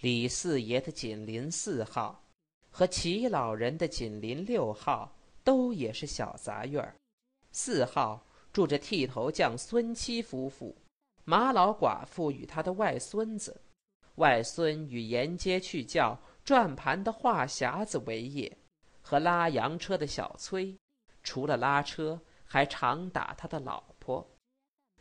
[0.00, 2.22] 李四爷的紧邻四号
[2.70, 6.94] 和齐老人的紧邻六号都也是小杂院儿。
[7.50, 10.76] 四号住着剃头匠孙七夫妇，
[11.24, 13.58] 马老寡妇与他的外孙子，
[14.16, 18.54] 外孙与沿街去叫转盘的话匣子为业，
[19.00, 20.76] 和拉洋车的小崔，
[21.22, 24.26] 除了拉车，还常打他的老婆。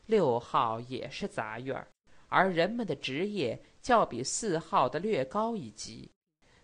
[0.05, 1.87] 六号也是杂院儿。
[2.27, 6.09] 而人们的职业较比四号的略高一级。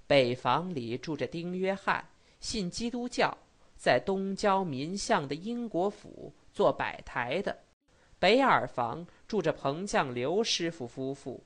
[0.07, 2.03] 北房里住着丁约翰，
[2.39, 3.37] 信基督教，
[3.77, 7.55] 在东郊民巷的英国府做摆台的。
[8.17, 11.43] 北耳房住着棚匠刘师傅夫妇，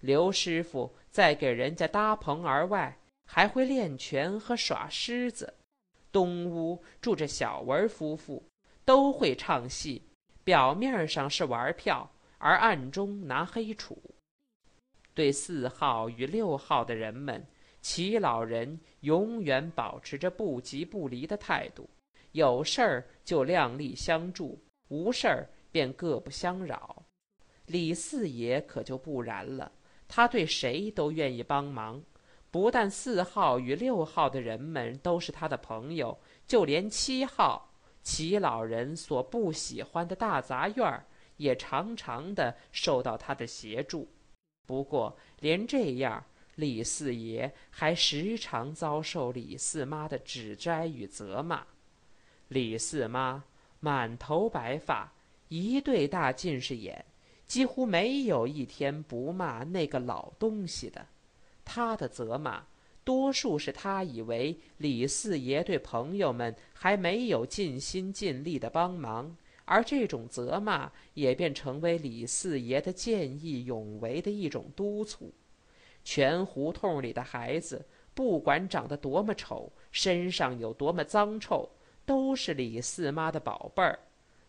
[0.00, 5.54] 刘师傅在给人家搭棚而外，还会练拳和耍狮子。
[6.10, 8.42] 东屋住着小文夫妇，
[8.84, 10.02] 都会唱戏，
[10.42, 12.10] 表面上是玩票。
[12.38, 13.96] 而暗中拿黑杵。
[15.14, 17.46] 对四号与六号的人们，
[17.80, 21.88] 齐老人永远保持着不急不离的态度，
[22.32, 27.02] 有事儿就量力相助，无事儿便各不相扰。
[27.66, 29.70] 李四爷可就不然了，
[30.08, 32.02] 他对谁都愿意帮忙，
[32.50, 41.04] 不但四号与六号的人们都是他的朋友，就连七号齐老人所不喜欢的大杂院儿。
[41.38, 44.06] 也常常的受到他的协助，
[44.66, 46.24] 不过连这样，
[46.54, 51.66] 李四爷还时常遭受李四妈的指摘与责骂。
[52.48, 53.44] 李四妈
[53.80, 55.12] 满头白发，
[55.48, 57.04] 一对大近视眼，
[57.46, 61.06] 几乎没有一天不骂那个老东西的。
[61.64, 62.64] 他的责骂，
[63.04, 69.36] 多数是他以为李四爷对朋友们还没有尽心尽力的帮忙。
[69.64, 75.32] 而这种责骂也便成为李四爷的见义勇为的一种督促。
[76.04, 81.70] 全胡同里的孩子，不管长得多么丑，身上有多么脏臭，
[82.04, 83.98] 都是李四妈的宝贝儿。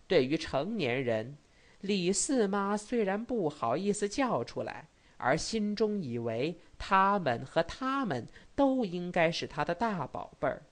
[0.07, 1.37] 对于成年人，
[1.81, 4.87] 李四妈虽然不好意思叫出来，
[5.17, 10.63] 而心中以为他们和他们都应该是他的大宝贝儿。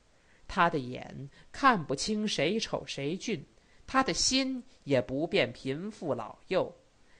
[0.48, 3.46] 他的眼看不清谁丑谁俊。
[3.86, 6.74] 他的心也不辨贫富老幼，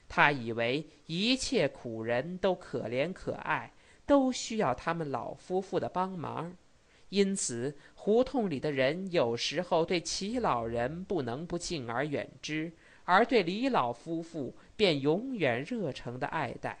[0.08, 3.72] 他以为一切苦人都可怜可爱，
[4.06, 6.56] 都需要他们老夫妇的帮忙，
[7.10, 12.72] 因此胡同里的人有时候对齐老人不能不敬而远之，
[13.04, 16.78] 而对李老夫妇便永远热诚的爱戴。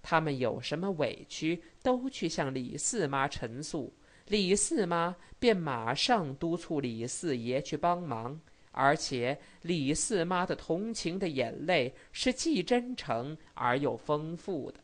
[0.00, 3.92] 他们有什么委屈，都去向李四妈陈诉，
[4.26, 8.40] 李四妈便马上督促李四爷去帮忙。
[8.72, 14.80] 而且李四妈的同情的眼泪是既真诚而又丰富的。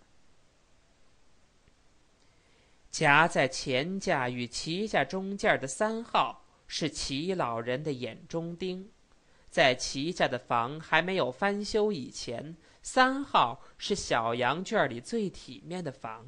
[2.91, 8.89] 夹在钱家与齐家中间的三号是齐老人的眼中钉，
[9.49, 16.25] 在齐家的房还没有翻修以前，三号是小羊圈里最体面的房；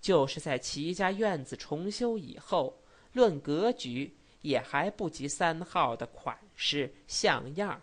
[0.00, 2.82] 就是在齐家院子重修以后，
[3.12, 4.16] 论格局。
[4.42, 7.80] 也还不及三号的款式像样儿。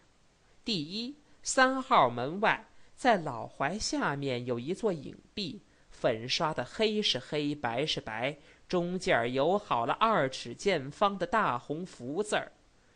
[0.64, 8.38] 第一，三号门外在老槐下面有一座影壁，粉刷的黑是黑，白是白，
[8.68, 12.52] 中间有好了二尺见方的大红福字儿。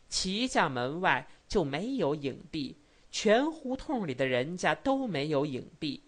[0.08, 2.78] 齐家门外就没有影壁，
[3.10, 6.04] 全胡同里的人家都没有影壁。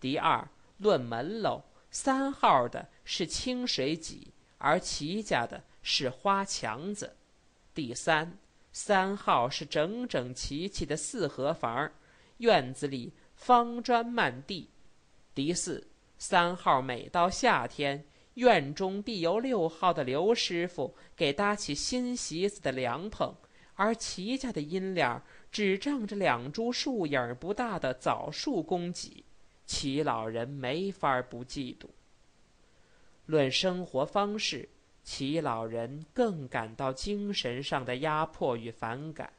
[0.00, 0.48] 第二，
[0.78, 5.62] 论门楼，三号的是清水脊，而齐家的。
[5.88, 7.16] 是花墙子，
[7.72, 8.36] 第三
[8.72, 11.88] 三号是整整齐齐的四合房，
[12.38, 14.68] 院子里方砖漫地。
[15.32, 15.86] 第四
[16.18, 18.04] 三号每到夏天，
[18.34, 23.32] 院中必由六号的刘师傅给搭起新席子的凉棚，
[23.76, 25.22] 而齐家的阴凉
[25.52, 29.24] 只仗着两株树影不大的枣树供给，
[29.64, 31.86] 齐老人没法不嫉妒。
[33.26, 34.68] 论生活方式。
[35.06, 39.32] 齐老人更感到精神上的压迫与反感。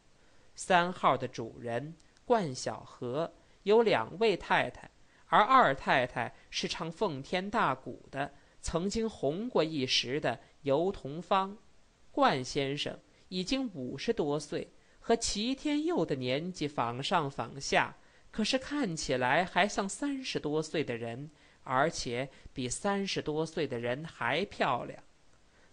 [0.56, 1.94] 三号的主人
[2.24, 3.34] 冠小河
[3.64, 4.90] 有两位太太，
[5.26, 11.56] 而二太太是唱奉天大鼓的，曾经红过一时的尤同芳。
[12.12, 12.98] 冠先生
[13.28, 17.98] 已经五十多岁，和齐天佑的年纪仿上仿下，
[18.32, 21.30] 可是看起来还像三十多岁的人，
[21.64, 25.04] 而且比三十多岁的人还漂亮。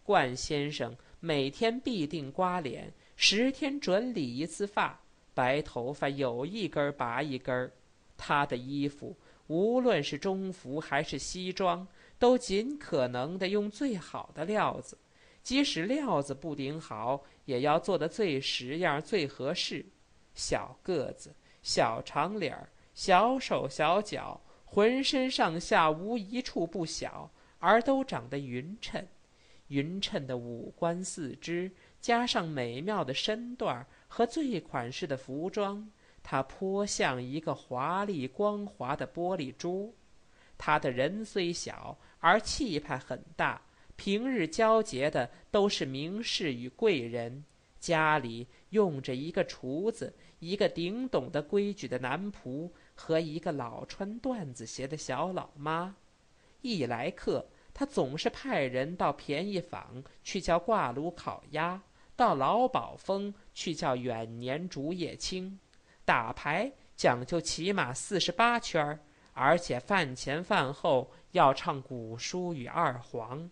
[0.05, 5.01] 冠先生每天必定刮脸，十天准理一次发，
[5.33, 7.73] 白头发有一根拔一根儿
[8.17, 9.17] 他的衣服，
[9.47, 14.99] 无论是中服还是西装，都尽可能的用最好的料子，
[15.43, 19.85] 即使料子不顶好，也要做的最实样、最合适。
[20.35, 29.03] 小个子，小长脸儿，小手小脚，浑身上下无一处不小，而都长得匀称。
[29.69, 31.71] 匀称的五官四肢，
[32.01, 35.91] 加上美妙的身段和最款式的服装，
[36.23, 39.95] 它颇像一个华丽光滑的玻璃珠。
[40.59, 43.61] 她的人虽小，而气派很大。
[43.97, 47.45] 平日交结的都是名士与贵人，
[47.79, 55.95] 家里用着一个厨子，一个顶懂得规矩的男仆和一个老穿缎子鞋的小老妈。
[56.61, 61.83] 一来客，他总是派人到便宜坊去叫挂炉烤鸭，
[62.17, 65.59] 到老宝峰去叫远年竹叶青。
[66.07, 68.99] 打牌讲究起码四十八圈。
[69.37, 73.51] 而且饭前饭后要唱古书与二黄，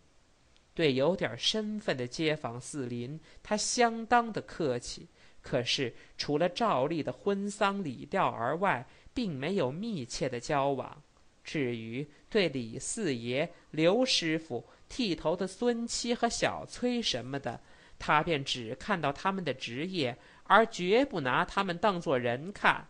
[0.74, 5.08] 对有点身份的街坊四邻，他相当的客气。
[5.40, 11.02] 可是除了照例的婚丧礼调而外，并没有密切的交往。
[11.42, 17.60] 至于对李四爷、刘师傅、剃头的孙七和小崔什么的，
[17.98, 22.86] 他便只看到他们的职业，而绝不拿他们当作人看。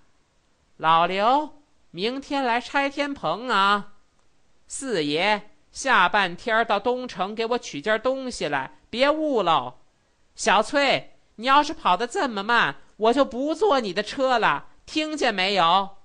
[0.76, 1.54] 老刘。
[1.94, 3.92] 明天来拆天棚啊，
[4.66, 9.74] 四爷，下半天到东城给我取件东西来，别误喽。
[10.34, 15.98] 小崔，你要是跑得这么慢，我就不坐你的车了，听见没有？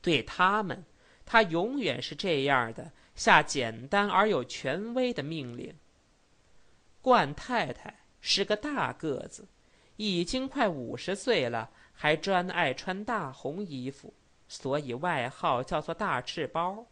[0.00, 0.86] 对他们，
[1.26, 5.74] 他永远是这样的，下简单而有权威的命令。
[7.00, 9.46] 冠太太是个大个子，
[9.96, 11.70] 已经快五十岁了。
[11.96, 14.12] 还专爱穿大红衣服，
[14.48, 16.84] 所以外号叫做大赤包。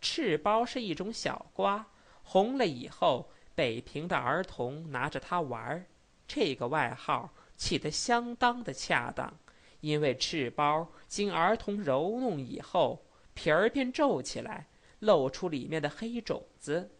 [0.00, 1.86] 赤包是一种小瓜，
[2.24, 5.84] 红了以后，北平的儿童拿着它玩儿。
[6.26, 9.32] 这个外号起得相当的恰当，
[9.80, 13.04] 因为赤包经儿童揉弄以后，
[13.34, 14.66] 皮儿便皱起来，
[15.00, 16.90] 露出里面的黑种子。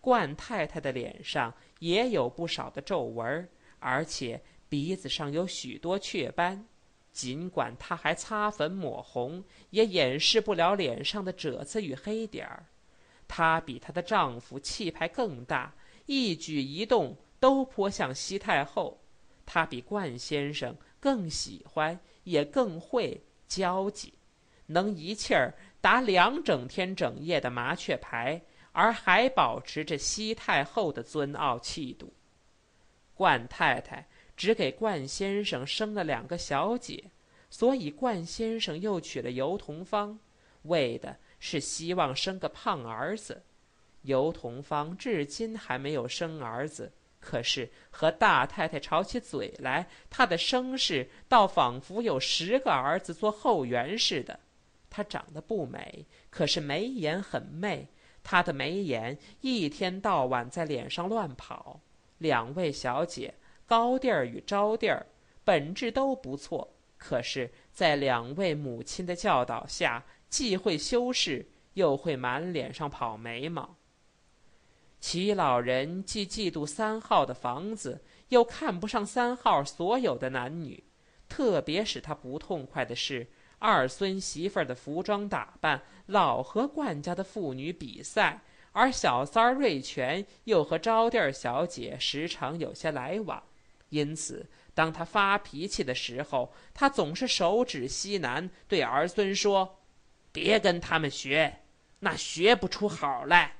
[0.00, 3.48] 冠太太的脸上也有不少的皱纹，
[3.78, 6.66] 而且鼻子上有许多雀斑。
[7.12, 12.66] 尽管她还擦粉抹红，也掩饰不了脸上的褶子与黑点儿。
[13.28, 15.74] 她比她的丈夫气派更大，
[16.06, 18.98] 一举一动都颇像西太后。
[19.44, 24.14] 她比冠先生更喜欢，也更会交际，
[24.66, 28.40] 能一气儿打两整天整夜的麻雀牌，
[28.72, 32.14] 而还保持着西太后的尊傲气度。
[33.12, 34.06] 冠太太。
[34.34, 37.04] 只给冠先生生了两个小姐，
[37.50, 40.18] 所以冠先生又娶了尤同芳，
[40.62, 43.42] 为的是希望生个胖儿子。
[44.00, 46.90] 尤同芳至今还没有生儿子，
[47.20, 54.40] 可是和大太太吵起嘴来，她的声势倒仿佛有十个儿子做后援似的。
[54.92, 57.88] 她长得不美，可是眉眼很媚，
[58.22, 61.80] 她的眉眼一天到晚在脸上乱跑。
[62.18, 63.34] 两位小姐。
[63.64, 65.06] 高地儿与招地儿
[65.44, 73.76] 本质都不错，可是，在两位母亲的教导下，既会修饰，又会满脸上跑眉毛。
[75.00, 80.84] 齐老人既嫉妒三号的房子，又看不上三号所有的男女。
[81.26, 83.26] 特别使他不痛快的是，
[83.62, 88.40] 二孙媳妇儿的服装打扮老和冠家的妇女比赛，
[88.72, 93.40] 而小三儿瑞全又和招娣小姐时常有些来往。
[93.90, 99.78] 因此，当他发脾气的时候，他总是手指西南，对儿孙说
[100.32, 101.60] ：“别跟他们学，
[102.00, 103.58] 那学不出好来。”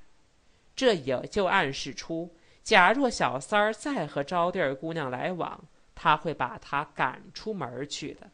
[0.75, 8.29] 这也就暗示出，假若小三儿再和招娣姑娘来往，他会把她赶出门去的。